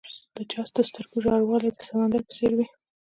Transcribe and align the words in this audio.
د 0.35 0.37
چا 0.51 0.61
د 0.75 0.77
سترګو 0.89 1.17
ژوروالی 1.23 1.69
د 1.73 1.79
سمندر 1.87 2.21
په 2.27 2.31
څېر 2.37 2.51
وي. 2.57 2.65